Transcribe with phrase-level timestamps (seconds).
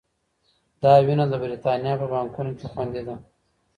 [0.81, 3.15] دا وینه د بریتانیا په بانکونو کې خوندي ده.